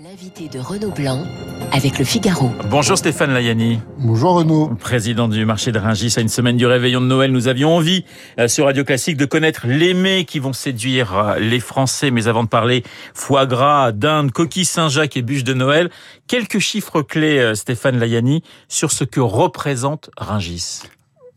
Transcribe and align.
L'invité 0.00 0.48
de 0.48 0.60
Renaud 0.60 0.92
Blanc 0.92 1.24
avec 1.72 1.98
le 1.98 2.04
Figaro. 2.04 2.52
Bonjour 2.70 2.96
Stéphane 2.96 3.32
Layani. 3.32 3.80
Bonjour 3.98 4.34
Renaud. 4.34 4.68
Président 4.78 5.26
du 5.26 5.44
marché 5.44 5.72
de 5.72 5.78
Rungis, 5.80 6.14
à 6.16 6.20
une 6.20 6.28
semaine 6.28 6.56
du 6.56 6.66
réveillon 6.66 7.00
de 7.00 7.06
Noël, 7.06 7.32
nous 7.32 7.48
avions 7.48 7.74
envie 7.74 8.04
euh, 8.38 8.46
sur 8.46 8.66
Radio 8.66 8.84
Classique 8.84 9.16
de 9.16 9.24
connaître 9.24 9.66
les 9.66 9.94
mets 9.94 10.24
qui 10.24 10.38
vont 10.38 10.52
séduire 10.52 11.16
euh, 11.18 11.38
les 11.40 11.58
Français. 11.58 12.12
Mais 12.12 12.28
avant 12.28 12.44
de 12.44 12.48
parler 12.48 12.84
foie 13.12 13.46
gras, 13.46 13.90
dinde, 13.90 14.30
coquille 14.30 14.64
Saint-Jacques 14.64 15.16
et 15.16 15.22
bûches 15.22 15.42
de 15.42 15.54
Noël, 15.54 15.90
quelques 16.28 16.60
chiffres 16.60 17.02
clés, 17.02 17.40
euh, 17.40 17.56
Stéphane 17.56 17.98
Layani, 17.98 18.44
sur 18.68 18.92
ce 18.92 19.02
que 19.02 19.18
représente 19.18 20.10
Rungis. 20.16 20.82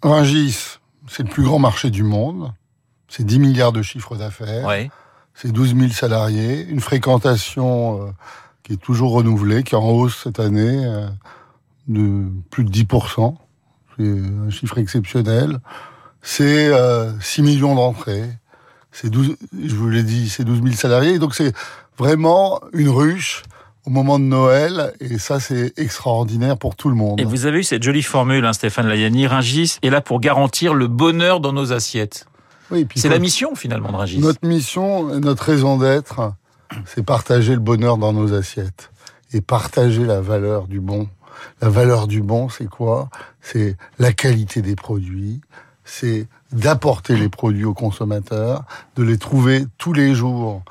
Rungis, 0.03 0.77
c'est 1.07 1.23
le 1.23 1.29
plus 1.29 1.43
grand 1.43 1.57
marché 1.57 1.89
du 1.89 2.03
monde. 2.03 2.53
C'est 3.07 3.25
10 3.25 3.39
milliards 3.39 3.71
de 3.71 3.81
chiffres 3.81 4.15
d'affaires. 4.17 4.67
Ouais. 4.67 4.91
C'est 5.33 5.51
12 5.51 5.75
000 5.75 5.91
salariés, 5.93 6.63
une 6.69 6.79
fréquentation 6.79 8.13
qui 8.63 8.73
est 8.73 8.81
toujours 8.81 9.13
renouvelé, 9.13 9.63
qui 9.63 9.75
est 9.75 9.77
en 9.77 9.89
hausse 9.89 10.21
cette 10.23 10.39
année 10.39 10.85
euh, 10.85 11.07
de 11.87 12.27
plus 12.49 12.63
de 12.63 12.71
10%. 12.71 13.35
C'est 13.97 14.03
un 14.03 14.49
chiffre 14.49 14.77
exceptionnel. 14.77 15.59
C'est 16.21 16.67
euh, 16.67 17.11
6 17.19 17.41
millions 17.41 17.75
d'entrées. 17.75 18.29
C'est 18.91 19.09
12, 19.09 19.35
je 19.65 19.75
vous 19.75 19.89
l'ai 19.89 20.03
dit, 20.03 20.29
c'est 20.29 20.43
12 20.43 20.61
000 20.63 20.75
salariés. 20.75 21.17
Donc 21.19 21.33
c'est 21.33 21.53
vraiment 21.97 22.59
une 22.73 22.89
ruche 22.89 23.43
au 23.85 23.89
moment 23.89 24.19
de 24.19 24.25
Noël, 24.25 24.93
et 24.99 25.17
ça 25.17 25.39
c'est 25.39 25.73
extraordinaire 25.77 26.57
pour 26.57 26.75
tout 26.75 26.89
le 26.89 26.95
monde. 26.95 27.19
Et 27.19 27.23
vous 27.23 27.45
avez 27.45 27.59
eu 27.59 27.63
cette 27.63 27.81
jolie 27.81 28.03
formule, 28.03 28.45
hein, 28.45 28.53
Stéphane 28.53 28.87
Layani, 28.87 29.25
Ringis 29.25 29.77
est 29.81 29.89
là 29.89 30.01
pour 30.01 30.19
garantir 30.19 30.73
le 30.73 30.87
bonheur 30.87 31.39
dans 31.39 31.53
nos 31.53 31.73
assiettes. 31.73 32.27
Oui, 32.69 32.87
c'est 32.95 33.09
la 33.09 33.19
mission 33.19 33.55
finalement 33.55 33.91
de 33.91 33.97
Ringis. 33.97 34.19
Notre 34.19 34.47
mission, 34.47 35.19
notre 35.19 35.43
raison 35.43 35.77
d'être, 35.77 36.33
c'est 36.85 37.03
partager 37.03 37.53
le 37.53 37.59
bonheur 37.59 37.97
dans 37.97 38.13
nos 38.13 38.33
assiettes 38.33 38.91
et 39.33 39.41
partager 39.41 40.05
la 40.05 40.21
valeur 40.21 40.67
du 40.67 40.79
bon. 40.79 41.07
La 41.61 41.69
valeur 41.69 42.07
du 42.07 42.21
bon, 42.21 42.49
c'est 42.49 42.67
quoi? 42.67 43.09
C'est 43.41 43.77
la 43.97 44.13
qualité 44.13 44.61
des 44.61 44.75
produits, 44.75 45.41
c'est 45.83 46.27
d'apporter 46.51 47.15
les 47.15 47.29
produits 47.29 47.65
aux 47.65 47.73
consommateurs, 47.73 48.63
de 48.95 49.03
les 49.03 49.17
trouver 49.17 49.65
tous 49.77 49.93
les 49.93 50.13
jours 50.13 50.63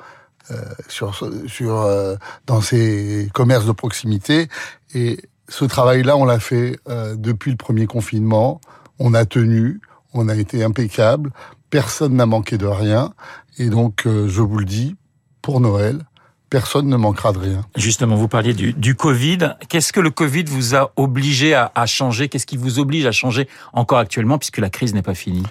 euh, 0.51 0.55
sur, 0.87 1.19
sur 1.47 1.81
euh, 1.81 2.15
dans 2.45 2.61
ces 2.61 3.29
commerces 3.33 3.65
de 3.65 3.71
proximité. 3.71 4.47
Et 4.93 5.19
ce 5.49 5.65
travail-là, 5.65 6.15
on 6.15 6.25
l'a 6.25 6.39
fait 6.39 6.79
euh, 6.89 7.15
depuis 7.15 7.51
le 7.51 7.57
premier 7.57 7.85
confinement. 7.85 8.61
On 8.99 9.13
a 9.13 9.25
tenu, 9.25 9.81
on 10.13 10.29
a 10.29 10.35
été 10.35 10.63
impeccable. 10.63 11.31
Personne 11.69 12.15
n'a 12.15 12.25
manqué 12.25 12.57
de 12.57 12.67
rien. 12.67 13.13
Et 13.57 13.69
donc, 13.69 14.05
euh, 14.05 14.27
je 14.29 14.41
vous 14.41 14.57
le 14.57 14.65
dis, 14.65 14.95
pour 15.41 15.59
Noël, 15.61 16.03
personne 16.51 16.87
ne 16.87 16.97
manquera 16.97 17.31
de 17.31 17.39
rien. 17.39 17.65
Justement, 17.75 18.15
vous 18.15 18.27
parliez 18.27 18.53
du, 18.53 18.73
du 18.73 18.93
Covid. 18.95 19.55
Qu'est-ce 19.69 19.93
que 19.93 20.01
le 20.01 20.11
Covid 20.11 20.43
vous 20.43 20.75
a 20.75 20.91
obligé 20.97 21.53
à, 21.55 21.71
à 21.73 21.85
changer? 21.85 22.27
Qu'est-ce 22.29 22.45
qui 22.45 22.57
vous 22.57 22.77
oblige 22.77 23.05
à 23.05 23.11
changer 23.11 23.47
encore 23.73 23.99
actuellement, 23.99 24.37
puisque 24.37 24.57
la 24.57 24.69
crise 24.69 24.93
n'est 24.93 25.01
pas 25.01 25.15
finie? 25.15 25.45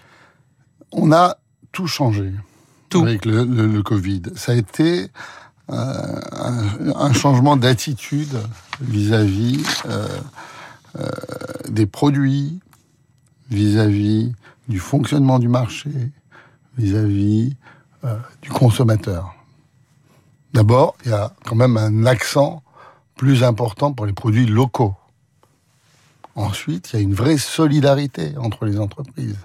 On 0.92 1.10
a 1.10 1.38
tout 1.72 1.86
changé 1.86 2.32
tout. 2.90 3.02
avec 3.02 3.24
le, 3.24 3.44
le, 3.44 3.66
le, 3.66 3.82
Covid. 3.82 4.22
Ça 4.36 4.52
a 4.52 4.54
été 4.56 5.08
euh, 5.70 6.20
un, 6.32 6.92
un, 6.96 7.12
changement 7.12 7.56
d'attitude 7.56 8.36
vis-à-vis 8.80 9.64
euh, 9.86 10.06
euh, 10.98 11.08
des 11.68 11.86
produits, 11.86 12.60
vis-à-vis 13.50 14.32
du 14.68 14.78
fonctionnement 14.78 15.38
du 15.38 15.48
marché, 15.48 15.90
vis-à-vis 16.76 17.56
du 18.42 18.48
consommateur. 18.48 19.34
D'abord, 20.52 20.96
il 21.04 21.10
y 21.10 21.14
a 21.14 21.32
quand 21.44 21.54
même 21.54 21.76
un 21.76 22.06
accent 22.06 22.62
plus 23.16 23.44
important 23.44 23.92
pour 23.92 24.06
les 24.06 24.12
produits 24.12 24.46
locaux. 24.46 24.94
Ensuite, 26.34 26.90
il 26.92 26.96
y 26.96 26.98
a 26.98 27.02
une 27.02 27.14
vraie 27.14 27.38
solidarité 27.38 28.34
entre 28.38 28.64
les 28.64 28.78
entreprises. 28.78 29.38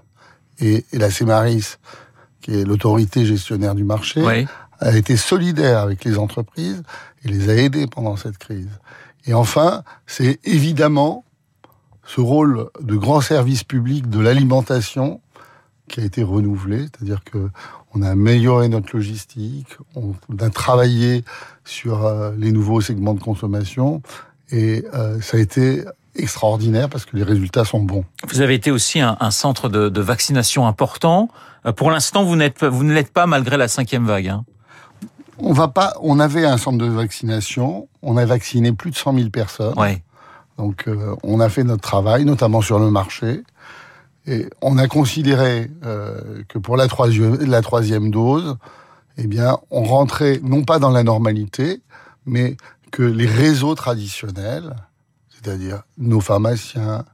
Et, 0.60 0.86
et 0.92 0.98
la 0.98 1.12
CEMARIS, 1.12 1.78
qui 2.42 2.56
est 2.56 2.64
l'autorité 2.64 3.26
gestionnaire 3.26 3.76
du 3.76 3.84
marché, 3.84 4.22
oui. 4.24 4.48
a 4.80 4.96
été 4.96 5.18
solidaire 5.18 5.80
avec 5.80 6.06
les 6.06 6.18
entreprises 6.18 6.84
et 7.24 7.28
les 7.28 7.50
a 7.50 7.56
aidées 7.56 7.88
pendant 7.88 8.16
cette 8.16 8.38
crise. 8.38 8.70
Et 9.26 9.34
enfin, 9.34 9.84
c'est 10.06 10.40
évidemment 10.44 11.26
ce 12.06 12.22
rôle 12.22 12.70
de 12.82 12.96
grand 12.96 13.22
service 13.22 13.64
public 13.64 14.10
de 14.10 14.20
l'alimentation 14.20 15.22
qui 15.88 16.00
a 16.00 16.04
été 16.04 16.24
renouvelé, 16.24 16.82
c'est-à-dire 16.82 17.24
que 17.24 17.50
on 17.96 18.02
a 18.02 18.10
amélioré 18.10 18.68
notre 18.70 18.96
logistique, 18.96 19.78
on 19.96 20.14
a 20.40 20.50
travaillé 20.50 21.24
sur 21.64 22.06
euh, 22.06 22.32
les 22.38 22.52
nouveaux 22.52 22.82
segments 22.82 23.14
de 23.14 23.22
consommation 23.22 24.02
et 24.52 24.84
euh, 24.94 25.20
ça 25.22 25.38
a 25.38 25.40
été 25.40 25.84
extraordinaire 26.16 26.90
parce 26.90 27.06
que 27.06 27.16
les 27.18 27.24
résultats 27.24 27.66
sont 27.66 27.82
bons. 27.82 28.06
Vous 28.30 28.42
avez 28.42 28.54
été 28.54 28.72
aussi 28.72 29.00
un, 29.00 29.18
un 29.20 29.32
centre 29.32 29.70
de, 29.70 29.90
de, 29.90 30.02
vaccination 30.02 30.68
important. 30.68 31.30
Euh, 31.66 31.72
pour 31.72 31.92
l'instant, 31.92 32.24
vous 32.24 32.36
ne 32.36 32.94
l'êtes 32.94 33.12
pas 33.12 33.28
malgré 33.28 33.58
la 33.58 33.68
cinquième 33.68 34.06
vague. 34.06 34.28
Hein. 34.28 34.46
On 35.38 35.54
va 35.54 35.68
pas. 35.68 35.94
On 36.02 36.20
avait 36.20 36.46
un 36.46 36.58
centre 36.58 36.78
de 36.78 36.86
vaccination. 36.86 37.88
On 38.02 38.18
a 38.18 38.26
vacciné 38.26 38.72
plus 38.72 38.92
de 38.92 38.96
100 38.96 39.16
000 39.16 39.30
personnes. 39.30 39.78
Ouais. 39.78 40.02
Donc, 40.58 40.88
euh, 40.88 41.16
on 41.24 41.42
a 41.42 41.50
fait 41.50 41.64
notre 41.64 41.82
travail, 41.82 42.24
notamment 42.24 42.62
sur 42.62 42.80
le 42.80 42.90
marché. 42.90 43.44
Et 44.28 44.48
on 44.62 44.78
a 44.78 44.88
considéré 44.88 45.70
euh, 45.84 46.44
que 46.48 46.58
pour 46.58 46.78
la 46.78 46.88
troisième, 46.88 47.36
la 47.44 47.62
troisième 47.62 48.10
dose, 48.12 48.58
eh 49.18 49.28
bien, 49.28 49.58
on 49.72 49.84
rentrait 49.84 50.40
non 50.44 50.64
pas 50.64 50.80
dans 50.80 50.92
la 50.92 51.04
normalité, 51.04 51.82
mais 52.26 52.58
que 52.92 53.04
les 53.04 53.28
réseaux 53.28 53.76
traditionnels, 53.76 54.76
c'est-à-dire 55.30 55.84
nos 55.98 56.22
pharmaciens, 56.22 57.06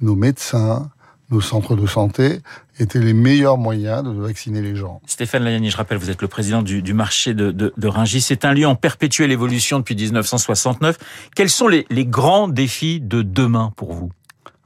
nos 0.00 0.16
médecins, 0.16 0.90
nos 1.30 1.40
centres 1.40 1.76
de 1.76 1.86
santé, 1.86 2.40
étaient 2.78 3.00
les 3.00 3.14
meilleurs 3.14 3.58
moyens 3.58 4.04
de 4.04 4.10
vacciner 4.10 4.60
les 4.60 4.76
gens. 4.76 5.00
Stéphane 5.06 5.42
Layani, 5.42 5.70
je 5.70 5.76
rappelle, 5.76 5.98
vous 5.98 6.10
êtes 6.10 6.22
le 6.22 6.28
président 6.28 6.62
du, 6.62 6.82
du 6.82 6.94
marché 6.94 7.34
de, 7.34 7.50
de, 7.50 7.72
de 7.76 7.88
Rungis. 7.88 8.20
C'est 8.20 8.44
un 8.44 8.52
lieu 8.52 8.66
en 8.66 8.76
perpétuelle 8.76 9.32
évolution 9.32 9.78
depuis 9.78 9.96
1969. 9.96 10.98
Quels 11.34 11.50
sont 11.50 11.68
les, 11.68 11.86
les 11.90 12.06
grands 12.06 12.48
défis 12.48 13.00
de 13.00 13.22
demain 13.22 13.72
pour 13.76 13.92
vous? 13.92 14.10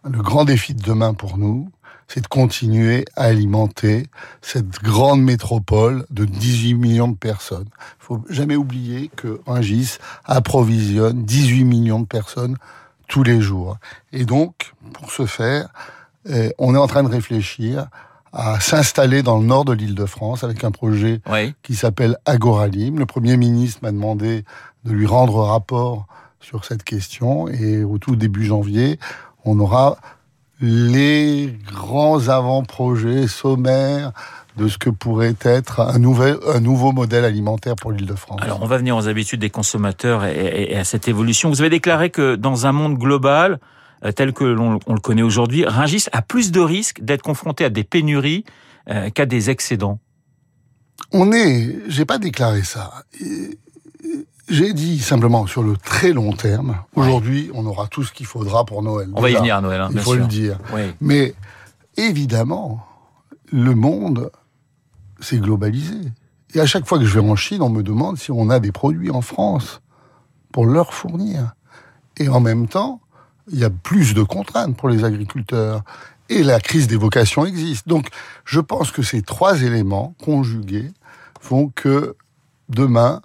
Le 0.05 0.23
grand 0.23 0.45
défi 0.45 0.75
de 0.75 0.83
demain 0.83 1.15
pour 1.15 1.37
nous, 1.39 1.71
c'est 2.13 2.23
de 2.23 2.27
continuer 2.27 3.05
à 3.15 3.27
alimenter 3.27 4.09
cette 4.43 4.83
grande 4.83 5.23
métropole 5.23 6.07
de 6.11 6.25
18 6.25 6.75
millions 6.75 7.07
de 7.07 7.17
personnes. 7.17 7.69
Il 8.01 8.05
faut 8.05 8.25
jamais 8.29 8.57
oublier 8.57 9.13
que 9.15 9.41
Rungis 9.47 9.99
approvisionne 10.25 11.25
18 11.25 11.63
millions 11.63 12.01
de 12.01 12.07
personnes 12.07 12.57
tous 13.07 13.23
les 13.23 13.41
jours. 13.41 13.77
Et 14.13 14.25
donc, 14.25 14.73
pour 14.93 15.13
ce 15.13 15.25
faire, 15.25 15.69
eh, 16.29 16.53
on 16.59 16.75
est 16.75 16.79
en 16.79 16.89
train 16.89 17.05
de 17.05 17.09
réfléchir 17.09 17.87
à 18.33 18.59
s'installer 18.59 19.23
dans 19.23 19.39
le 19.39 19.45
nord 19.45 19.65
de 19.65 19.73
l'île 19.73 19.95
de 19.95 20.07
France 20.07 20.43
avec 20.43 20.65
un 20.65 20.73
projet 20.73 21.21
oui. 21.31 21.55
qui 21.63 21.77
s'appelle 21.77 22.17
Agoralim. 22.27 22.99
Le 22.99 23.07
Premier 23.07 23.37
ministre 23.37 23.81
m'a 23.83 23.93
demandé 23.93 24.45
de 24.85 24.91
lui 24.91 25.07
rendre 25.07 25.45
rapport 25.45 26.07
sur 26.41 26.65
cette 26.65 26.83
question 26.83 27.47
et 27.47 27.85
au 27.85 27.99
tout 27.99 28.17
début 28.17 28.45
janvier, 28.45 28.99
on 29.45 29.61
aura 29.61 29.99
les 30.61 31.55
grands 31.73 32.29
avant-projets 32.29 33.27
sommaires 33.27 34.13
de 34.57 34.69
ce 34.69 34.79
que 34.79 34.91
pourrait 34.91 35.37
être 35.43 35.81
un, 35.81 35.99
nouvel, 35.99 36.37
un 36.47 36.61
nouveau 36.61 36.93
modèle 36.93 37.25
alimentaire 37.25 37.77
pour 37.77 37.93
l'île 37.93 38.07
de 38.07 38.15
France. 38.15 38.41
Alors, 38.43 38.63
on 38.63 38.67
va 38.67 38.77
venir 38.77 38.97
aux 38.97 39.09
habitudes 39.09 39.41
des 39.41 39.51
consommateurs 39.51 40.25
et, 40.25 40.77
à 40.77 40.85
cette 40.85 41.09
évolution. 41.09 41.49
Vous 41.49 41.61
avez 41.61 41.71
déclaré 41.71 42.11
que 42.11 42.35
dans 42.37 42.67
un 42.67 42.73
monde 42.73 42.99
global, 42.99 43.59
euh, 44.05 44.13
tel 44.13 44.33
que 44.33 44.45
l'on 44.45 44.75
le 44.75 45.01
connaît 45.01 45.23
aujourd'hui, 45.23 45.65
Rungis 45.65 46.07
a 46.13 46.21
plus 46.23 46.51
de 46.51 46.61
risques 46.61 47.03
d'être 47.03 47.23
confronté 47.23 47.65
à 47.65 47.71
des 47.71 47.85
pénuries 47.85 48.45
euh, 48.89 49.09
qu'à 49.11 49.25
des 49.25 49.51
excédents. 49.51 49.99
On 51.13 51.33
est, 51.33 51.79
j'ai 51.89 52.05
pas 52.05 52.19
déclaré 52.19 52.63
ça. 52.63 53.05
J'ai 54.51 54.73
dit 54.73 54.99
simplement 54.99 55.47
sur 55.47 55.63
le 55.63 55.77
très 55.77 56.13
long 56.13 56.33
terme. 56.33 56.77
Aujourd'hui, 56.97 57.51
on 57.55 57.65
aura 57.67 57.87
tout 57.87 58.03
ce 58.03 58.13
qu'il 58.13 58.27
faudra 58.27 58.65
pour 58.65 58.83
Noël. 58.83 59.09
On 59.15 59.23
Déjà, 59.23 59.23
va 59.23 59.31
y 59.31 59.35
venir 59.37 59.57
à 59.57 59.61
Noël, 59.61 59.81
hein, 59.81 59.89
il 59.93 60.01
faut 60.01 60.15
sûr. 60.15 60.23
le 60.23 60.27
dire. 60.27 60.59
Oui. 60.75 60.83
Mais 61.01 61.35
évidemment, 61.97 62.85
le 63.53 63.75
monde 63.75 64.33
s'est 65.21 65.39
globalisé. 65.39 65.95
Et 66.55 66.61
à 66.61 66.67
chaque 66.67 66.87
fois 66.87 66.99
que 66.99 67.05
je 67.05 67.19
vais 67.19 67.25
en 67.25 67.37
Chine, 67.37 67.63
on 67.63 67.71
me 67.71 67.83
demande 67.83 68.19
si 68.19 68.33
on 68.33 68.51
a 68.51 68.59
des 68.59 68.73
produits 68.73 69.11
en 69.11 69.21
France 69.21 69.81
pour 70.53 70.67
leur 70.67 70.93
fournir. 70.95 71.55
Et 72.17 72.29
en 72.29 72.41
même 72.41 72.67
temps, 72.67 73.01
il 73.53 73.59
y 73.59 73.65
a 73.65 73.71
plus 73.71 74.15
de 74.15 74.23
contraintes 74.25 74.77
pour 74.77 74.89
les 74.89 75.05
agriculteurs. 75.05 75.83
Et 76.29 76.43
la 76.43 76.59
crise 76.61 76.89
des 76.89 76.97
vocations 76.97 77.45
existe. 77.47 77.87
Donc, 77.87 78.09
je 78.45 78.61
pense 78.61 78.91
que 78.91 79.03
ces 79.03 79.23
trois 79.23 79.63
éléments 79.63 80.15
conjugués 80.25 80.91
font 81.41 81.69
que 81.69 82.17
demain, 82.69 83.21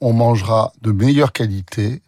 on 0.00 0.12
mangera 0.12 0.72
de 0.82 0.92
meilleure 0.92 1.32
qualité, 1.32 2.02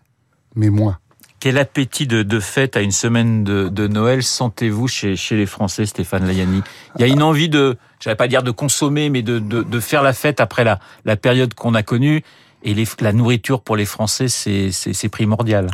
mais 0.54 0.70
moins. 0.70 0.98
Quel 1.40 1.58
appétit 1.58 2.06
de, 2.06 2.22
de 2.22 2.40
fête 2.40 2.76
à 2.76 2.82
une 2.82 2.92
semaine 2.92 3.42
de, 3.42 3.68
de 3.68 3.88
Noël 3.88 4.22
sentez-vous 4.22 4.86
chez, 4.86 5.16
chez 5.16 5.36
les 5.36 5.46
Français, 5.46 5.86
Stéphane 5.86 6.24
Layani 6.24 6.62
Il 6.96 7.00
y 7.00 7.04
a 7.04 7.08
une 7.08 7.22
envie 7.22 7.48
de, 7.48 7.76
je 7.98 8.08
vais 8.08 8.14
pas 8.14 8.28
dire 8.28 8.44
de 8.44 8.52
consommer, 8.52 9.10
mais 9.10 9.22
de, 9.22 9.40
de, 9.40 9.80
faire 9.80 10.04
la 10.04 10.12
fête 10.12 10.40
après 10.40 10.62
la, 10.62 10.78
la 11.04 11.16
période 11.16 11.54
qu'on 11.54 11.74
a 11.74 11.82
connue. 11.82 12.22
Et 12.62 12.74
les, 12.74 12.84
la 13.00 13.12
nourriture 13.12 13.60
pour 13.60 13.76
les 13.76 13.86
Français, 13.86 14.28
c'est 14.28 15.08
primordial. 15.08 15.66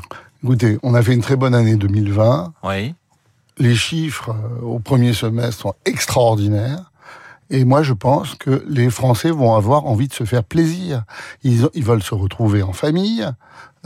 Écoutez, 0.43 0.79
on 0.83 0.95
a 0.95 1.03
fait 1.03 1.13
une 1.13 1.21
très 1.21 1.37
bonne 1.37 1.55
année 1.55 1.77
2020. 1.77 2.55
Oui. 2.65 2.95
Les 3.59 3.75
chiffres 3.75 4.31
euh, 4.31 4.65
au 4.65 4.79
premier 4.79 5.13
semestre 5.13 5.63
sont 5.63 5.75
extraordinaires. 5.85 6.91
Et 7.51 7.65
moi, 7.65 7.83
je 7.83 7.95
pense 7.95 8.35
que 8.35 8.65
les 8.69 8.91
Français 8.91 9.31
vont 9.31 9.55
avoir 9.55 9.87
envie 9.87 10.09
de 10.09 10.13
se 10.13 10.25
faire 10.25 10.45
plaisir. 10.45 11.05
Ils, 11.43 11.69
veulent 11.83 12.03
se 12.03 12.15
retrouver 12.15 12.63
en 12.63 12.73
famille. 12.73 13.27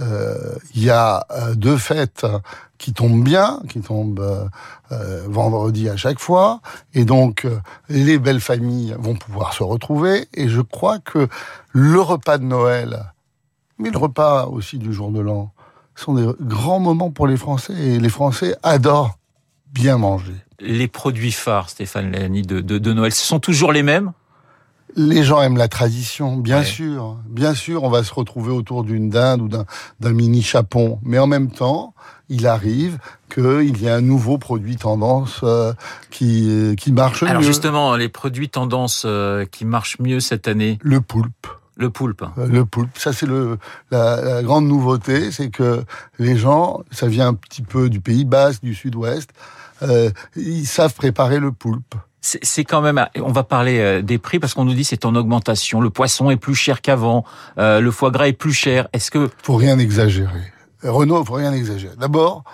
Euh, 0.01 0.57
il 0.75 0.83
y 0.83 0.91
a 0.91 1.27
euh, 1.31 1.55
deux 1.55 1.77
fêtes 1.77 2.27
qui 2.79 2.93
tombent 2.93 3.23
bien, 3.23 3.61
qui 3.69 3.81
tombent 3.81 4.51
euh 4.91 5.25
vendredi 5.29 5.89
à 5.89 5.97
chaque 5.97 6.19
fois. 6.19 6.61
Et 6.95 7.05
donc, 7.05 7.47
les 7.89 8.19
belles 8.19 8.41
familles 8.41 8.97
vont 8.99 9.15
pouvoir 9.15 9.53
se 9.53 9.63
retrouver. 9.63 10.27
Et 10.35 10.49
je 10.49 10.61
crois 10.61 10.99
que 10.99 11.29
le 11.71 12.01
repas 12.01 12.39
de 12.39 12.45
Noël, 12.45 13.05
mais 13.79 13.91
le 13.91 13.99
repas 13.99 14.47
aussi 14.47 14.79
du 14.79 14.93
jour 14.93 15.13
de 15.13 15.21
l'an, 15.21 15.53
sont 15.95 16.15
des 16.15 16.27
grands 16.41 16.81
moments 16.81 17.11
pour 17.11 17.27
les 17.27 17.37
Français. 17.37 17.75
Et 17.75 18.01
les 18.01 18.09
Français 18.09 18.57
adorent 18.63 19.19
bien 19.73 19.99
manger. 19.99 20.37
Les 20.61 20.87
produits 20.87 21.33
phares, 21.33 21.71
Stéphane 21.71 22.13
Lani, 22.13 22.43
de, 22.43 22.61
de, 22.61 22.79
de 22.79 22.93
Noël, 22.93 23.13
ce 23.13 23.27
sont 23.27 23.41
toujours 23.41 23.73
les 23.73 23.83
mêmes? 23.83 24.13
Les 24.95 25.25
gens 25.25 25.41
aiment 25.41 25.57
la 25.57 25.69
tradition, 25.69 26.37
bien 26.37 26.63
sûr. 26.63 27.17
Bien 27.27 27.55
sûr, 27.55 27.83
on 27.83 27.89
va 27.89 28.05
se 28.05 28.13
retrouver 28.13 28.53
autour 28.53 28.85
d'une 28.85 29.09
dinde 29.09 29.41
ou 29.41 29.49
d'un 29.49 30.13
mini 30.13 30.43
chapon. 30.43 31.01
Mais 31.03 31.19
en 31.19 31.27
même 31.27 31.51
temps, 31.51 31.95
il 32.29 32.47
arrive 32.47 32.99
qu'il 33.33 33.79
y 33.79 33.87
ait 33.87 33.91
un 33.91 34.03
nouveau 34.03 34.37
produit 34.37 34.77
tendance 34.77 35.41
euh, 35.45 35.73
qui, 36.11 36.47
euh, 36.51 36.75
qui 36.75 36.93
marche 36.93 37.23
mieux. 37.23 37.31
Alors 37.31 37.43
justement, 37.43 37.97
les 37.97 38.11
produits 38.11 38.51
tendance 38.51 39.05
euh, 39.07 39.47
qui 39.47 39.65
marchent 39.65 39.99
mieux 39.99 40.21
cette 40.21 40.47
année? 40.47 40.79
Le 40.83 41.01
poulpe. 41.01 41.47
Le 41.77 41.91
poulpe. 41.91 42.25
Le 42.37 42.65
poulpe. 42.65 42.99
Ça, 42.99 43.13
c'est 43.13 43.27
le 43.27 43.59
la, 43.91 44.21
la, 44.21 44.43
grande 44.43 44.67
nouveauté, 44.67 45.31
c'est 45.31 45.51
que 45.51 45.85
les 46.19 46.37
gens, 46.37 46.83
ça 46.91 47.07
vient 47.07 47.29
un 47.29 47.35
petit 47.35 47.63
peu 47.63 47.89
du 47.89 48.01
Pays 48.01 48.25
Basque, 48.25 48.63
du 48.63 48.75
Sud-Ouest, 48.75 49.31
euh, 49.83 50.11
ils 50.37 50.67
savent 50.67 50.95
préparer 50.95 51.39
le 51.39 51.53
poulpe. 51.53 51.95
C'est 52.21 52.65
quand 52.65 52.83
même. 52.83 53.05
On 53.17 53.33
va 53.33 53.43
parler 53.43 53.81
euh, 53.81 54.01
des 54.01 54.17
prix 54.17 54.39
parce 54.39 54.55
qu'on 54.55 54.65
nous 54.65 54.75
dit 54.75 54.85
c'est 54.85 55.05
en 55.05 55.17
augmentation. 55.17 55.81
Le 55.81 55.91
poisson 55.91 56.31
est 56.31 56.37
plus 56.37 56.55
cher 56.55 56.81
qu'avant. 56.81 57.25
Euh, 57.59 57.81
le 57.81 57.91
foie 57.91 58.13
gras 58.13 58.29
est 58.29 58.33
plus 58.33 58.53
cher. 58.53 58.87
Est-ce 58.93 59.11
que 59.11 59.29
faut 59.43 59.57
rien 59.57 59.77
exagérer 59.81 60.53
Renault, 60.85 61.25
faut 61.25 61.35
rien 61.35 61.53
exagérer. 61.53 61.95
D'abord. 61.99 62.45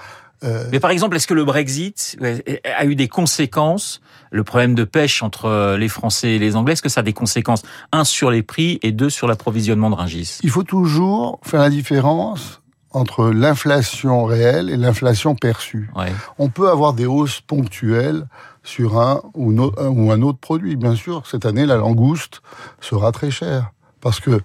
Euh... 0.45 0.69
Mais 0.71 0.81
par 0.81 0.91
exemple, 0.91 1.17
est-ce 1.17 1.27
que 1.27 1.35
le 1.35 1.45
Brexit 1.45 2.17
a 2.65 2.85
eu 2.85 2.95
des 2.95 3.09
conséquences 3.09 4.01
Le 4.31 4.45
problème 4.45 4.75
de 4.75 4.85
pêche 4.85 5.23
entre 5.23 5.77
les 5.79 5.89
Français 5.89 6.33
et 6.33 6.39
les 6.39 6.57
Anglais, 6.57 6.75
est-ce 6.75 6.83
que 6.83 6.89
ça 6.89 7.01
a 7.01 7.03
des 7.03 7.13
conséquences 7.13 7.63
Un 7.93 8.05
sur 8.05 8.31
les 8.31 8.43
prix 8.43 8.79
et 8.83 8.93
deux 8.93 9.11
sur 9.11 9.27
l'approvisionnement 9.27 9.91
de 9.91 9.97
Ringis? 9.97 10.39
Il 10.43 10.51
faut 10.51 10.63
toujours 10.63 11.41
faire 11.43 11.61
la 11.61 11.71
différence 11.71 12.63
entre 12.91 13.29
l'inflation 13.29 14.25
réelle 14.25 14.71
et 14.71 14.77
l'inflation 14.77 15.35
perçue. 15.35 15.91
Ouais. 15.95 16.13
On 16.39 16.49
peut 16.49 16.71
avoir 16.71 16.95
des 16.95 17.07
hausses 17.07 17.41
ponctuelles 17.41 18.27
sur 18.63 18.99
un 18.99 19.23
ou, 19.35 19.53
no, 19.53 19.73
un 19.79 19.89
ou, 19.89 20.11
un 20.11 20.23
autre 20.23 20.39
produit. 20.39 20.77
Bien 20.77 20.95
sûr, 20.95 21.27
cette 21.27 21.47
année, 21.47 21.67
la 21.67 21.77
langouste 21.77 22.43
sera 22.81 23.13
très 23.13 23.31
chère. 23.31 23.73
Parce 24.01 24.21
que 24.21 24.41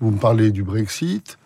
vous 0.00 0.10
me 0.10 0.18
parlez 0.18 0.50
du 0.50 0.62
Brexit. 0.62 1.38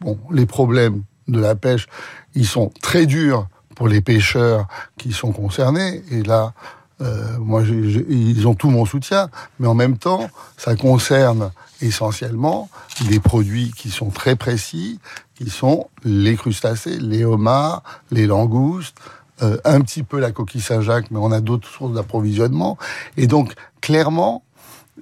Bon, 0.00 0.18
les 0.30 0.46
problèmes 0.46 1.02
de 1.28 1.40
la 1.40 1.54
pêche, 1.54 1.86
ils 2.34 2.46
sont 2.46 2.70
très 2.82 3.06
durs 3.06 3.48
pour 3.74 3.88
les 3.88 4.00
pêcheurs 4.00 4.66
qui 4.96 5.12
sont 5.12 5.32
concernés. 5.32 6.02
Et 6.10 6.22
là, 6.22 6.54
euh, 7.00 7.38
moi, 7.38 7.62
ils 7.62 8.46
ont 8.48 8.54
tout 8.54 8.70
mon 8.70 8.86
soutien. 8.86 9.28
Mais 9.58 9.66
en 9.66 9.74
même 9.74 9.98
temps, 9.98 10.28
ça 10.56 10.76
concerne 10.76 11.50
essentiellement 11.82 12.70
des 13.08 13.20
produits 13.20 13.72
qui 13.76 13.90
sont 13.90 14.10
très 14.10 14.34
précis, 14.34 14.98
qui 15.34 15.50
sont 15.50 15.88
les 16.04 16.36
crustacés, 16.36 16.98
les 16.98 17.24
homards, 17.24 17.82
les 18.10 18.26
langoustes, 18.26 18.96
euh, 19.42 19.58
un 19.64 19.82
petit 19.82 20.02
peu 20.02 20.18
la 20.18 20.32
coquille 20.32 20.62
Saint-Jacques, 20.62 21.10
mais 21.10 21.18
on 21.20 21.32
a 21.32 21.40
d'autres 21.42 21.68
sources 21.68 21.92
d'approvisionnement. 21.92 22.78
Et 23.18 23.26
donc, 23.26 23.52
clairement, 23.82 24.42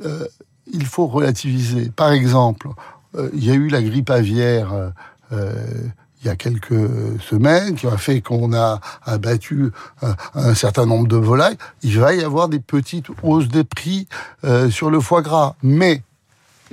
euh, 0.04 0.26
il 0.72 0.84
faut 0.84 1.06
relativiser. 1.06 1.90
Par 1.90 2.10
exemple, 2.12 2.68
euh, 3.14 3.30
il 3.34 3.44
y 3.44 3.50
a 3.50 3.54
eu 3.54 3.68
la 3.68 3.82
grippe 3.82 4.10
aviaire 4.10 4.92
euh, 5.32 5.52
il 6.24 6.28
y 6.28 6.30
a 6.30 6.36
quelques 6.36 7.20
semaines 7.20 7.74
qui 7.74 7.86
a 7.86 7.98
fait 7.98 8.22
qu'on 8.22 8.54
a 8.54 8.80
abattu 9.04 9.70
un, 10.02 10.14
un, 10.34 10.54
certain 10.54 10.86
nombre 10.86 11.06
de 11.06 11.16
volailles. 11.16 11.58
Il 11.82 12.00
va 12.00 12.14
y 12.14 12.24
avoir 12.24 12.48
des 12.48 12.60
petites 12.60 13.06
hausses 13.22 13.48
de 13.48 13.62
prix 13.62 14.08
euh, 14.44 14.70
sur 14.70 14.90
le 14.90 15.00
foie 15.00 15.20
gras. 15.20 15.54
Mais 15.62 16.02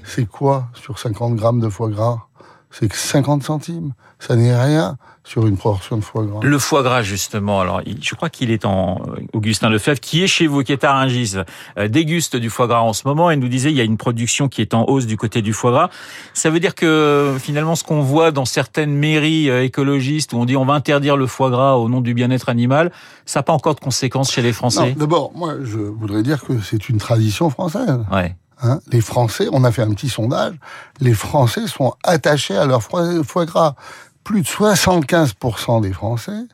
c'est 0.05 0.25
quoi 0.25 0.67
sur 0.73 0.97
50 0.97 1.35
grammes 1.35 1.59
de 1.59 1.69
foie 1.69 1.89
gras? 1.89 2.27
C'est 2.71 2.87
que 2.87 2.95
50 2.95 3.43
centimes. 3.43 3.93
Ça 4.19 4.35
n'est 4.35 4.55
rien 4.55 4.97
sur 5.23 5.45
une 5.45 5.57
portion 5.57 5.97
de 5.97 6.01
foie 6.01 6.25
gras. 6.25 6.39
Le 6.41 6.59
foie 6.59 6.83
gras, 6.83 7.03
justement. 7.03 7.61
Alors, 7.61 7.81
je 8.01 8.15
crois 8.15 8.29
qu'il 8.29 8.49
est 8.49 8.65
en 8.65 9.01
Augustin 9.33 9.69
Lefebvre, 9.69 9.99
qui 9.99 10.23
est 10.23 10.27
chez 10.27 10.47
vous, 10.47 10.63
qui 10.63 10.71
est 10.71 10.83
à 10.83 10.93
Rungis, 10.93 11.35
euh, 11.77 11.87
déguste 11.87 12.35
du 12.35 12.49
foie 12.49 12.67
gras 12.67 12.81
en 12.81 12.93
ce 12.93 13.07
moment 13.07 13.29
et 13.29 13.35
nous 13.35 13.47
disait 13.47 13.71
il 13.71 13.77
y 13.77 13.81
a 13.81 13.83
une 13.83 13.97
production 13.97 14.47
qui 14.47 14.61
est 14.61 14.73
en 14.73 14.85
hausse 14.87 15.05
du 15.05 15.17
côté 15.17 15.41
du 15.41 15.53
foie 15.53 15.71
gras. 15.71 15.89
Ça 16.33 16.49
veut 16.49 16.59
dire 16.59 16.75
que 16.75 17.35
finalement, 17.39 17.75
ce 17.75 17.83
qu'on 17.83 18.01
voit 18.01 18.31
dans 18.31 18.45
certaines 18.45 18.93
mairies 18.93 19.49
euh, 19.49 19.63
écologistes 19.63 20.33
où 20.33 20.37
on 20.37 20.45
dit 20.45 20.55
on 20.55 20.65
va 20.65 20.73
interdire 20.73 21.17
le 21.17 21.27
foie 21.27 21.49
gras 21.49 21.75
au 21.75 21.89
nom 21.89 22.01
du 22.01 22.13
bien-être 22.13 22.49
animal, 22.49 22.91
ça 23.25 23.39
n'a 23.39 23.43
pas 23.43 23.53
encore 23.53 23.75
de 23.75 23.79
conséquences 23.79 24.31
chez 24.31 24.41
les 24.41 24.53
Français? 24.53 24.95
D'abord, 24.97 25.31
moi, 25.35 25.55
je 25.63 25.77
voudrais 25.77 26.23
dire 26.23 26.41
que 26.43 26.59
c'est 26.61 26.89
une 26.89 26.97
tradition 26.97 27.49
française. 27.49 27.99
Ouais. 28.11 28.35
Hein, 28.61 28.79
les 28.91 29.01
Français, 29.01 29.47
on 29.51 29.63
a 29.63 29.71
fait 29.71 29.81
un 29.81 29.91
petit 29.93 30.09
sondage, 30.09 30.53
les 30.99 31.13
Français 31.13 31.67
sont 31.67 31.93
attachés 32.03 32.55
à 32.55 32.65
leur 32.65 32.83
foie, 32.83 33.45
gras 33.45 33.75
plus 34.23 34.41
de 34.41 34.47
75% 34.47 35.81
des 35.81 35.93
Français 35.93 36.45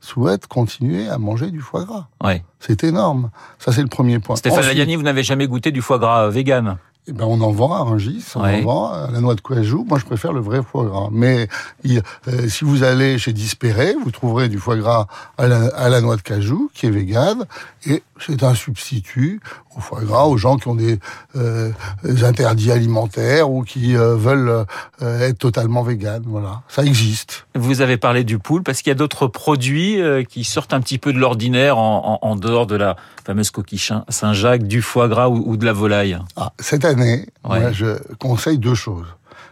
souhaitent 0.00 0.46
continuer 0.46 1.08
à 1.08 1.18
manger 1.18 1.50
du 1.50 1.60
foie 1.60 1.84
gras. 1.84 2.08
Ouais. 2.24 2.42
C'est 2.58 2.84
énorme. 2.84 3.30
Ça, 3.58 3.70
c'est 3.70 3.82
le 3.82 3.88
premier 3.88 4.18
point. 4.18 4.36
Stéphane 4.36 4.64
Ladiani, 4.64 4.96
vous 4.96 5.02
n'avez 5.02 5.22
jamais 5.22 5.46
goûté 5.46 5.70
du 5.70 5.82
foie 5.82 5.98
gras 5.98 6.28
vegan? 6.28 6.78
Eh 7.08 7.12
ben, 7.12 7.24
on 7.24 7.40
en 7.40 7.50
vend 7.50 7.72
à 7.72 7.82
Rungis, 7.82 8.24
on 8.36 8.42
ouais. 8.42 8.60
en 8.60 8.64
vend 8.64 8.92
à 8.92 9.10
la 9.10 9.20
noix 9.20 9.34
de 9.34 9.40
cajou. 9.40 9.84
Moi, 9.88 9.98
je 9.98 10.04
préfère 10.04 10.32
le 10.32 10.40
vrai 10.40 10.60
foie 10.62 10.84
gras. 10.84 11.08
Mais 11.10 11.48
il, 11.82 12.00
euh, 12.28 12.48
si 12.48 12.64
vous 12.64 12.84
allez 12.84 13.18
chez 13.18 13.32
Dispéré, 13.32 13.94
vous 14.04 14.12
trouverez 14.12 14.48
du 14.48 14.58
foie 14.58 14.76
gras 14.76 15.08
à 15.36 15.48
la, 15.48 15.66
à 15.74 15.88
la 15.88 16.00
noix 16.00 16.14
de 16.14 16.22
cajou, 16.22 16.70
qui 16.74 16.86
est 16.86 16.90
vegan, 16.90 17.44
et 17.86 18.04
c'est 18.26 18.42
un 18.42 18.54
substitut 18.54 19.40
au 19.76 19.80
foie 19.80 20.02
gras 20.02 20.24
aux 20.24 20.36
gens 20.36 20.56
qui 20.56 20.68
ont 20.68 20.74
des, 20.74 20.98
euh, 21.36 21.70
des 22.04 22.24
interdits 22.24 22.70
alimentaires 22.70 23.50
ou 23.50 23.62
qui 23.62 23.96
euh, 23.96 24.14
veulent 24.14 24.66
euh, 25.02 25.20
être 25.20 25.38
totalement 25.38 25.82
vegan. 25.82 26.22
Voilà, 26.26 26.62
ça 26.68 26.84
existe. 26.84 27.46
Vous 27.54 27.80
avez 27.80 27.96
parlé 27.96 28.24
du 28.24 28.38
poule 28.38 28.62
parce 28.62 28.82
qu'il 28.82 28.90
y 28.90 28.92
a 28.92 28.96
d'autres 28.96 29.26
produits 29.26 30.00
qui 30.28 30.44
sortent 30.44 30.74
un 30.74 30.80
petit 30.80 30.98
peu 30.98 31.12
de 31.12 31.18
l'ordinaire 31.18 31.78
en, 31.78 32.18
en, 32.22 32.28
en, 32.28 32.36
dehors 32.36 32.66
de 32.66 32.76
la 32.76 32.96
fameuse 33.24 33.50
coquille 33.50 33.80
Saint-Jacques, 34.08 34.64
du 34.64 34.82
foie 34.82 35.08
gras 35.08 35.28
ou, 35.28 35.42
ou, 35.46 35.56
de 35.56 35.64
la 35.64 35.72
volaille? 35.72 36.18
Ah, 36.36 36.52
cette 36.58 36.84
année, 36.84 37.26
ouais. 37.44 37.60
moi, 37.60 37.72
je 37.72 37.98
conseille 38.18 38.58
deux 38.58 38.74
choses. 38.74 39.06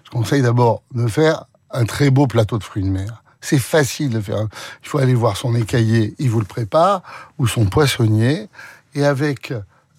Je 0.04 0.11
conseille 0.11 0.42
d'abord 0.42 0.83
de 0.95 1.06
faire 1.06 1.45
un 1.71 1.85
très 1.85 2.11
beau 2.11 2.26
plateau 2.26 2.59
de 2.59 2.64
fruits 2.64 2.83
de 2.83 2.88
mer. 2.88 3.23
C'est 3.40 3.59
facile 3.59 4.11
de 4.11 4.20
faire. 4.20 4.47
Il 4.82 4.88
faut 4.88 4.99
aller 4.99 5.14
voir 5.14 5.37
son 5.37 5.54
écaillé, 5.54 6.14
il 6.18 6.30
vous 6.30 6.40
le 6.40 6.47
prépare, 6.47 7.02
ou 7.38 7.47
son 7.47 7.64
poissonnier, 7.64 8.49
et 8.94 9.04
avec 9.04 9.52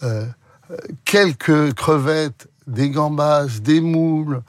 euh, 0.04 0.26
quelques 1.06 1.74
crevettes, 1.74 2.48
des 2.68 2.90
gambas, 2.90 3.48
des 3.62 3.82
moules, 3.82 4.42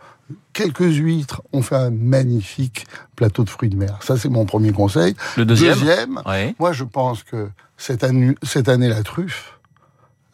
quelques 0.53 0.81
huîtres, 0.81 1.43
on 1.53 1.63
fait 1.63 1.77
un 1.77 1.91
magnifique 1.91 2.87
plateau 3.17 3.45
de 3.45 3.51
fruits 3.51 3.71
de 3.71 3.77
mer. 3.77 3.99
Ça, 4.03 4.17
c'est 4.17 4.29
mon 4.29 4.45
premier 4.45 4.73
conseil. 4.73 5.15
Le 5.37 5.45
deuxième, 5.45 5.79
deuxième 5.79 6.23
ouais. 6.27 6.55
moi, 6.59 6.73
je 6.73 6.85
pense 6.85 7.23
que 7.23 7.49
cette 7.77 8.05
année, 8.05 8.35
cette 8.43 8.69
année, 8.69 8.89
la 8.89 9.03
truffe, 9.03 9.59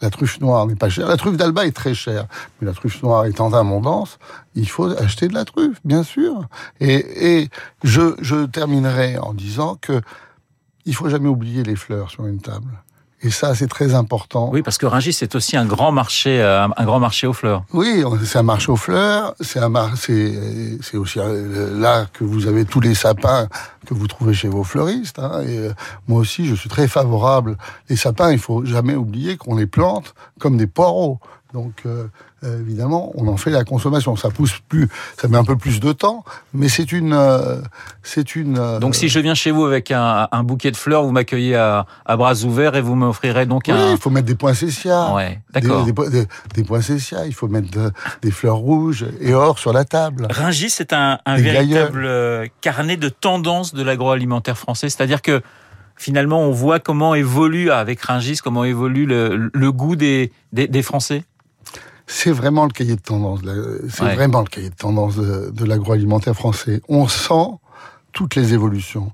la 0.00 0.10
truffe 0.10 0.40
noire 0.40 0.66
n'est 0.66 0.76
pas 0.76 0.88
chère. 0.88 1.08
La 1.08 1.16
truffe 1.16 1.36
d'Alba 1.36 1.66
est 1.66 1.72
très 1.72 1.94
chère, 1.94 2.26
mais 2.60 2.66
la 2.66 2.72
truffe 2.72 3.02
noire 3.02 3.24
est 3.26 3.40
en 3.40 3.52
abondance. 3.52 4.18
Il 4.54 4.68
faut 4.68 4.90
acheter 4.96 5.28
de 5.28 5.34
la 5.34 5.44
truffe, 5.44 5.78
bien 5.84 6.02
sûr. 6.02 6.46
Et, 6.80 7.40
et 7.40 7.48
je, 7.84 8.14
je 8.20 8.46
terminerai 8.46 9.18
en 9.18 9.34
disant 9.34 9.76
que 9.80 10.00
il 10.84 10.94
faut 10.94 11.08
jamais 11.08 11.28
oublier 11.28 11.64
les 11.64 11.76
fleurs 11.76 12.10
sur 12.10 12.26
une 12.26 12.40
table. 12.40 12.82
Et 13.20 13.30
ça, 13.30 13.54
c'est 13.54 13.66
très 13.66 13.94
important. 13.94 14.48
Oui, 14.52 14.62
parce 14.62 14.78
que 14.78 14.86
Rungis, 14.86 15.12
c'est 15.12 15.34
aussi 15.34 15.56
un 15.56 15.64
grand 15.64 15.90
marché, 15.90 16.40
euh, 16.40 16.68
un 16.76 16.84
grand 16.84 17.00
marché 17.00 17.26
aux 17.26 17.32
fleurs. 17.32 17.64
Oui, 17.72 18.04
c'est 18.24 18.38
un 18.38 18.44
marché 18.44 18.70
aux 18.70 18.76
fleurs. 18.76 19.34
C'est 19.40 19.58
un 19.58 19.68
mar... 19.68 19.96
c'est, 19.96 20.78
c'est 20.82 20.96
aussi 20.96 21.18
là 21.18 22.06
que 22.12 22.22
vous 22.22 22.46
avez 22.46 22.64
tous 22.64 22.80
les 22.80 22.94
sapins 22.94 23.48
que 23.86 23.94
vous 23.94 24.06
trouvez 24.06 24.34
chez 24.34 24.48
vos 24.48 24.62
fleuristes. 24.62 25.18
Hein. 25.18 25.42
Et 25.42 25.58
euh, 25.58 25.72
moi 26.06 26.20
aussi, 26.20 26.46
je 26.46 26.54
suis 26.54 26.68
très 26.68 26.86
favorable. 26.86 27.56
Les 27.88 27.96
sapins, 27.96 28.30
il 28.30 28.38
faut 28.38 28.64
jamais 28.64 28.94
oublier 28.94 29.36
qu'on 29.36 29.56
les 29.56 29.66
plante 29.66 30.14
comme 30.38 30.56
des 30.56 30.68
poireaux. 30.68 31.18
Donc 31.52 31.82
euh, 31.86 32.06
euh, 32.44 32.60
évidemment, 32.60 33.10
on 33.16 33.26
en 33.28 33.36
fait 33.36 33.50
la 33.50 33.64
consommation. 33.64 34.14
Ça 34.16 34.30
pousse 34.30 34.58
plus, 34.68 34.88
ça 35.20 35.26
met 35.28 35.36
un 35.36 35.44
peu 35.44 35.56
plus 35.56 35.80
de 35.80 35.92
temps, 35.92 36.24
mais 36.54 36.68
c'est 36.68 36.92
une, 36.92 37.12
euh, 37.12 37.60
c'est 38.02 38.36
une. 38.36 38.58
euh, 38.58 38.78
Donc 38.78 38.94
si 38.94 39.08
je 39.08 39.18
viens 39.18 39.34
chez 39.34 39.50
vous 39.50 39.64
avec 39.64 39.90
un, 39.90 40.28
un 40.30 40.42
bouquet 40.44 40.70
de 40.70 40.76
fleurs, 40.76 41.02
vous 41.04 41.10
m'accueillez 41.12 41.56
à, 41.56 41.86
à 42.06 42.16
bras 42.16 42.34
ouverts 42.44 42.76
et 42.76 42.80
vous 42.80 42.94
m'offrirez 42.94 43.46
donc 43.46 43.64
oui, 43.68 43.74
un. 43.74 43.92
il 43.92 43.98
faut 43.98 44.10
mettre 44.10 44.26
des 44.26 44.34
poinsettias. 44.36 45.14
Ouais, 45.14 45.40
Des, 45.52 45.60
d'accord. 45.60 45.84
des, 45.84 45.92
des- 46.10 46.26
des 46.54 46.64
poinsettias, 46.64 47.24
il 47.26 47.34
faut 47.34 47.48
mettre 47.48 47.70
de- 47.70 47.90
des 48.22 48.30
fleurs 48.30 48.56
rouges 48.56 49.06
et 49.20 49.34
or 49.34 49.58
sur 49.58 49.72
la 49.72 49.84
table. 49.84 50.26
Ringis, 50.30 50.70
c'est 50.70 50.92
un, 50.92 51.18
véritable 51.26 52.04
euh, 52.04 52.46
carnet 52.60 52.96
de 52.96 53.08
tendance 53.08 53.74
de 53.74 53.82
l'agroalimentaire 53.82 54.56
français. 54.58 54.88
C'est-à-dire 54.88 55.22
que 55.22 55.42
finalement, 55.96 56.40
on 56.42 56.52
voit 56.52 56.78
comment 56.78 57.14
évolue 57.14 57.70
avec 57.70 58.00
Ringis, 58.02 58.38
comment 58.42 58.62
évolue 58.64 59.06
le, 59.06 59.50
le 59.52 59.72
goût 59.72 59.96
des, 59.96 60.30
des, 60.52 60.68
des 60.68 60.82
Français? 60.82 61.24
C'est 62.10 62.32
vraiment 62.32 62.64
le 62.64 62.70
cahier 62.70 62.96
de 62.96 63.00
tendance. 63.02 63.40
C'est 63.90 64.02
Ouais. 64.02 64.14
vraiment 64.14 64.40
le 64.40 64.46
cahier 64.46 64.70
de 64.70 64.74
tendance 64.74 65.16
de, 65.16 65.50
de 65.50 65.64
l'agroalimentaire 65.66 66.34
français. 66.34 66.80
On 66.88 67.06
sent 67.06 67.50
toutes 68.12 68.34
les 68.34 68.54
évolutions. 68.54 69.12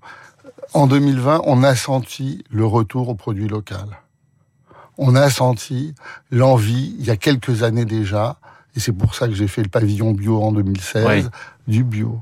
En 0.74 0.86
2020, 0.86 1.42
on 1.44 1.64
a 1.64 1.74
senti 1.74 2.44
le 2.50 2.64
retour 2.64 3.08
au 3.08 3.14
produit 3.16 3.48
local. 3.48 3.86
On 4.96 5.16
a 5.16 5.28
senti 5.28 5.92
l'envie, 6.30 6.94
il 7.00 7.04
y 7.04 7.10
a 7.10 7.16
quelques 7.16 7.64
années 7.64 7.84
déjà, 7.84 8.38
et 8.76 8.80
c'est 8.80 8.92
pour 8.92 9.16
ça 9.16 9.26
que 9.26 9.34
j'ai 9.34 9.48
fait 9.48 9.62
le 9.64 9.68
pavillon 9.68 10.12
bio 10.12 10.40
en 10.40 10.52
2016, 10.52 11.04
Ouais. 11.04 11.24
du 11.66 11.82
bio. 11.82 12.20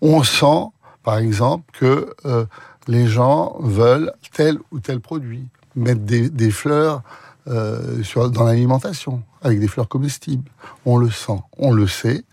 On 0.00 0.22
sent, 0.22 0.68
par 1.02 1.18
exemple, 1.18 1.64
que 1.78 2.14
euh, 2.24 2.46
les 2.88 3.06
gens 3.08 3.56
veulent 3.60 4.10
tel 4.32 4.58
ou 4.72 4.80
tel 4.80 5.00
produit, 5.00 5.46
mettre 5.76 6.00
des, 6.00 6.30
des 6.30 6.50
fleurs 6.50 7.02
euh, 7.48 8.02
sur, 8.02 8.30
dans 8.30 8.44
l'alimentation, 8.44 9.22
avec 9.42 9.60
des 9.60 9.68
fleurs 9.68 9.88
comestibles. 9.88 10.50
On 10.86 10.96
le 10.96 11.10
sent, 11.10 11.40
on 11.58 11.72
le 11.72 11.86
sait, 11.86 12.24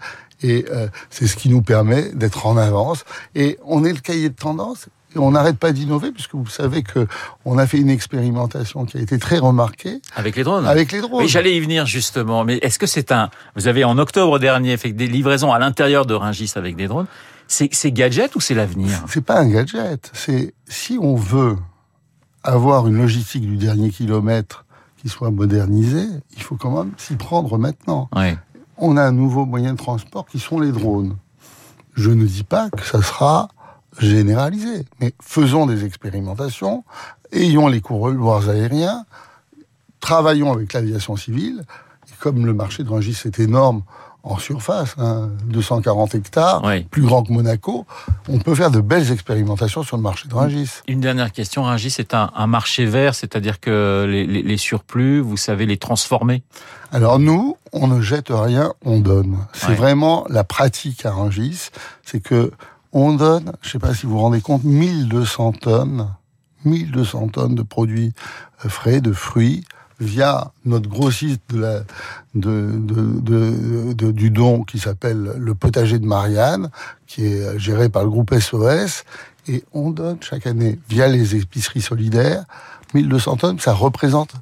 et 0.42 0.66
euh, 0.72 0.88
c'est 1.10 1.28
ce 1.28 1.36
qui 1.36 1.50
nous 1.50 1.62
permet 1.62 2.12
d'être 2.14 2.46
en 2.46 2.58
avance. 2.58 3.04
Et 3.36 3.58
on 3.66 3.84
est 3.84 3.94
le 3.94 4.00
cahier 4.00 4.30
de 4.30 4.36
tendance, 4.36 4.88
et 5.14 5.20
on 5.20 5.32
n'arrête 5.32 5.58
pas 5.58 5.74
d'innover, 5.74 6.12
puisque 6.12 6.36
vous 6.36 6.48
savez 6.48 6.84
que 6.84 7.08
on 7.44 7.58
a 7.58 7.68
fait 7.68 7.78
une 7.78 7.90
expérimentation 7.90 8.86
qui 8.86 8.98
a 8.98 9.02
été 9.02 9.20
très 9.20 9.38
remarquée 9.38 10.02
Avec 10.16 10.36
les 10.36 10.44
drones 10.44 10.66
avec 10.66 10.92
les 10.92 11.02
drones. 11.02 11.24
Oui, 11.24 11.28
j'allais 11.28 11.56
y 11.56 11.60
venir 11.60 11.86
justement. 11.86 12.46
Mais 12.46 12.58
est-ce 12.62 12.80
que 12.80 12.88
c'est 12.88 13.12
un... 13.12 13.30
Vous 13.56 13.68
avez 13.68 13.84
en 13.84 13.98
octobre 13.98 14.40
dernier 14.40 14.78
fait 14.78 14.94
des 14.94 15.08
livraisons 15.08 15.52
à 15.52 15.60
l'intérieur 15.60 16.06
de 16.06 16.14
Ringis 16.14 16.54
avec 16.56 16.76
des 16.78 16.88
drones. 16.88 17.08
C'est 17.48 17.68
c'est 17.74 17.92
gadget 17.92 18.34
ou 18.38 18.40
c'est 18.40 18.54
l'avenir? 18.54 19.04
C'est 19.10 19.26
pas 19.26 19.38
un 19.38 19.50
gadget. 19.50 20.10
C'est 20.14 20.54
si 20.70 20.98
on 21.02 21.16
veut 21.16 21.58
avoir 22.44 22.88
une 22.88 22.98
logistique 22.98 23.46
du 23.46 23.58
dernier 23.58 23.90
kilomètre 23.90 24.66
qui 25.02 25.10
soit 25.10 25.32
modernisée, 25.32 26.08
il 26.36 26.44
faut 26.44 26.56
quand 26.56 26.72
même 26.72 26.92
s'y 26.98 27.16
prendre 27.16 27.58
maintenant. 27.58 28.08
On 28.78 28.98
a 28.98 29.04
un 29.04 29.12
nouveau 29.12 29.46
moyen 29.46 29.74
de 29.74 29.78
transport 29.78 30.28
qui 30.28 30.38
sont 30.38 30.60
les 30.60 30.72
drones. 30.72 31.18
Je 31.96 32.12
ne 32.12 32.26
dis 32.26 32.44
pas 32.44 32.70
que 32.70 32.84
ça 32.84 33.02
sera 33.02 33.50
généralisé, 34.00 34.86
mais 35.00 35.14
faisons 35.22 35.66
des 35.66 35.86
expérimentations, 35.86 36.84
ayons 37.32 37.68
les 37.68 37.82
couloirs 37.82 38.48
aériens, 38.48 39.06
travaillons 40.00 40.54
avec 40.54 40.72
l'aviation 40.74 41.16
civile. 41.16 41.64
Et 42.08 42.16
comme 42.20 42.46
le 42.46 42.54
marché 42.54 42.84
de 42.84 42.90
Rungis 42.90 43.18
est 43.26 43.40
énorme 43.40 43.82
en 44.24 44.38
surface, 44.38 44.94
hein, 45.00 45.30
240 45.46 46.14
hectares, 46.16 46.62
Oui. 46.64 46.84
plus 46.84 47.02
grand 47.02 47.24
que 47.24 47.34
Monaco, 47.34 47.86
on 48.30 48.38
peut 48.38 48.54
faire 48.54 48.70
de 48.70 48.80
belles 48.80 49.12
expérimentations 49.12 49.82
sur 49.82 49.98
le 49.98 50.04
marché 50.04 50.28
de 50.28 50.36
Rungis. 50.36 50.70
Une 50.88 51.00
dernière 51.02 51.32
question, 51.32 51.64
Ringis, 51.64 51.90
c'est 51.90 52.14
un, 52.14 52.30
un 52.36 52.46
marché 52.48 52.86
vert, 52.86 53.16
c'est-à-dire 53.16 53.60
que 53.60 54.06
les, 54.08 54.28
les- 54.28 54.44
les 54.44 54.58
surplus, 54.58 55.20
vous 55.22 55.38
savez 55.38 55.66
les 55.66 55.78
transformer? 55.78 56.44
Alors 56.92 57.18
nous, 57.18 57.58
on 57.74 57.88
ne 57.88 58.00
jette 58.02 58.28
rien, 58.30 58.74
on 58.86 59.00
donne. 59.00 59.38
C'est 59.54 59.70
Ouais. 59.70 59.76
vraiment 59.76 60.26
la 60.30 60.44
pratique 60.44 61.06
à 61.06 61.12
Rungis, 61.14 61.70
c'est 62.04 62.20
que 62.22 62.52
on 62.94 63.14
donne, 63.14 63.54
je 63.62 63.70
sais 63.72 63.80
pas 63.80 63.94
si 63.96 64.06
vous 64.06 64.12
vous 64.14 64.20
rendez 64.20 64.42
compte, 64.42 64.64
1200 64.66 65.54
tonnes, 65.54 66.10
1200 66.66 67.30
tonnes 67.30 67.56
de 67.56 67.64
produits 67.64 68.14
euh, 68.66 68.70
frais, 68.70 69.02
de 69.02 69.14
fruits, 69.14 69.64
via 70.02 70.52
notre 70.66 70.90
grossiste 70.90 71.42
de 71.54 71.86
du 74.12 74.30
don 74.32 74.64
qui 74.64 74.80
s'appelle 74.80 75.34
le 75.38 75.56
potager 75.56 76.00
de 76.00 76.06
Marianne, 76.06 76.70
qui 77.08 77.26
est 77.26 77.58
géré 77.60 77.88
par 77.88 78.04
le 78.04 78.10
groupe 78.10 78.34
SOS, 78.34 79.04
et 79.48 79.64
on 79.74 79.92
donne 79.92 80.18
chaque 80.22 80.48
année, 80.48 80.80
via 80.90 81.08
les 81.08 81.36
épiceries 81.36 81.82
solidaires, 81.82 82.46
1200 82.94 83.38
tonnes, 83.38 83.60
ça 83.60 83.74
représente 83.74 84.34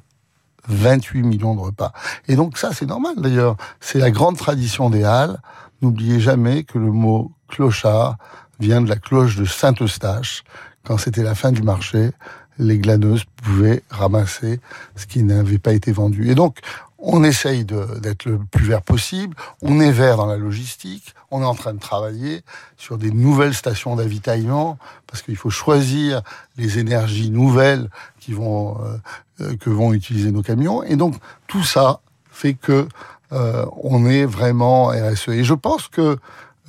28 0.68 1.22
millions 1.22 1.54
de 1.54 1.60
repas. 1.60 1.92
Et 2.26 2.36
donc 2.36 2.58
ça, 2.58 2.70
c'est 2.72 2.86
normal 2.86 3.14
d'ailleurs. 3.16 3.56
C'est 3.80 3.98
la 3.98 4.10
grande 4.10 4.36
tradition 4.36 4.90
des 4.90 5.04
Halles. 5.04 5.38
N'oubliez 5.82 6.20
jamais 6.20 6.64
que 6.64 6.78
le 6.78 6.90
mot 6.90 7.32
clochard 7.48 8.16
vient 8.58 8.82
de 8.82 8.88
la 8.88 8.96
cloche 8.96 9.36
de 9.36 9.44
Saint-Eustache. 9.44 10.44
Quand 10.84 10.98
c'était 10.98 11.22
la 11.22 11.34
fin 11.34 11.52
du 11.52 11.62
marché, 11.62 12.10
les 12.58 12.78
glaneuses 12.78 13.24
pouvaient 13.42 13.82
ramasser 13.90 14.60
ce 14.96 15.06
qui 15.06 15.22
n'avait 15.22 15.58
pas 15.58 15.72
été 15.72 15.92
vendu. 15.92 16.30
Et 16.30 16.34
donc, 16.34 16.58
on 17.02 17.24
essaye 17.24 17.64
d'être 17.64 18.26
le 18.26 18.38
plus 18.38 18.66
vert 18.66 18.82
possible. 18.82 19.34
On 19.62 19.80
est 19.80 19.90
vert 19.90 20.18
dans 20.18 20.26
la 20.26 20.36
logistique. 20.36 21.14
On 21.30 21.40
est 21.40 21.46
en 21.46 21.54
train 21.54 21.72
de 21.72 21.78
travailler 21.78 22.42
sur 22.76 22.98
des 22.98 23.10
nouvelles 23.10 23.54
stations 23.54 23.96
d'avitaillement 23.96 24.78
parce 25.06 25.22
qu'il 25.22 25.36
faut 25.36 25.50
choisir 25.50 26.22
les 26.58 26.78
énergies 26.78 27.30
nouvelles 27.30 27.88
qui 28.20 28.34
vont 28.34 28.78
euh, 28.82 28.96
euh, 29.40 29.56
que 29.56 29.70
vont 29.70 29.94
utiliser 29.94 30.30
nos 30.30 30.42
camions. 30.42 30.82
Et 30.82 30.96
donc 30.96 31.14
tout 31.46 31.64
ça 31.64 32.00
fait 32.30 32.54
que 32.54 32.86
euh, 33.32 33.66
on 33.82 34.06
est 34.06 34.24
vraiment 34.24 34.88
RSE. 34.88 35.28
Et 35.28 35.44
je 35.44 35.54
pense 35.54 35.88
que 35.88 36.18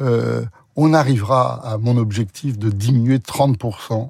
euh, 0.01 0.43
on 0.75 0.93
arrivera 0.93 1.61
à 1.65 1.77
mon 1.77 1.97
objectif 1.97 2.57
de 2.57 2.69
diminuer 2.69 3.19
de 3.19 3.23
30% 3.23 4.09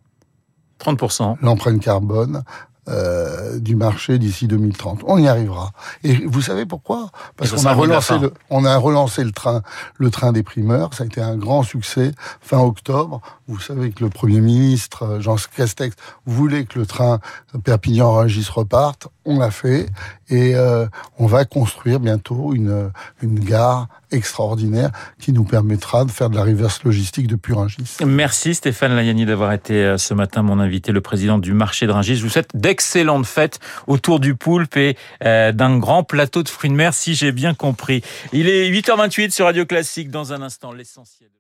30%. 0.80 1.38
l'empreinte 1.42 1.80
carbone 1.80 2.44
euh, 2.90 3.60
du 3.60 3.76
marché 3.76 4.18
d'ici 4.18 4.48
2030. 4.48 5.04
On 5.06 5.20
y 5.20 5.28
arrivera. 5.28 5.72
Et 6.04 6.26
vous 6.26 6.42
savez 6.42 6.66
pourquoi? 6.66 7.12
Parce 7.38 7.52
qu'on 7.52 7.66
a 7.68 7.74
relancé 7.74 8.18
le, 8.18 8.34
on 8.50 8.66
a 8.66 8.76
relancé 8.76 9.24
le 9.24 9.32
train, 9.32 9.62
le 9.98 10.10
train 10.10 10.32
des 10.32 10.42
primeurs. 10.42 10.96
Ça 10.96 11.04
a 11.04 11.06
été 11.06 11.22
un 11.22 11.38
grand 11.38 11.62
succès 11.62 12.12
fin 12.42 12.58
octobre. 12.58 13.22
Vous 13.48 13.60
savez 13.60 13.92
que 13.92 14.04
le 14.04 14.10
Premier 14.10 14.42
ministre 14.42 15.20
Jean 15.20 15.36
Castex 15.56 15.96
voulait 16.26 16.66
que 16.66 16.80
le 16.80 16.88
train 16.88 17.20
Perpignan-Rungis 17.64 18.50
reparte. 18.50 19.10
On 19.26 19.40
l'a 19.40 19.52
fait 19.52 19.88
et 20.30 20.56
euh, 20.56 20.88
on 21.20 21.28
va 21.28 21.46
construire 21.46 22.00
bientôt 22.00 22.54
une 22.54 22.92
une 23.22 23.40
gare 23.40 23.88
extraordinaire 24.12 24.92
qui 25.20 25.32
nous 25.32 25.44
permettra 25.44 26.06
de 26.06 26.12
faire 26.12 26.30
de 26.30 26.36
la 26.36 26.44
reverse 26.44 26.84
logistique 26.84 27.28
depuis 27.28 27.54
Rungis. 27.54 27.98
Merci 28.06 28.56
Stéphane 28.56 28.96
Layani 28.96 29.26
d'avoir 29.26 29.54
été 29.54 29.74
euh, 29.74 29.98
ce 29.98 30.14
matin 30.14 30.42
mon 30.42 30.60
invité, 30.60 30.92
le 30.92 31.02
président 31.02 31.38
du 31.38 31.54
marché 31.54 31.88
de 31.88 31.92
Ringis. 31.92 32.18
Je 32.18 32.24
vous 32.24 32.30
souhaite 32.30 32.52
d'excellentes 32.54 33.26
fêtes 33.26 33.60
autour 33.88 34.20
du 34.20 34.36
poulpe 34.36 34.78
et 34.78 34.98
euh, 35.24 35.52
d'un 35.52 35.78
grand 35.78 36.04
plateau 36.04 36.44
de 36.44 36.50
fruits 36.50 36.70
de 36.70 36.76
mer, 36.76 36.94
si 36.94 37.16
j'ai 37.16 37.32
bien 37.32 37.54
compris. 37.54 38.04
Il 38.34 38.48
est 38.48 38.70
8h28 38.70 39.32
sur 39.32 39.46
Radio 39.46 39.66
Classique. 39.66 40.10
Dans 40.10 40.34
un 40.34 40.42
instant, 40.42 40.74
l'essentiel. 40.74 41.32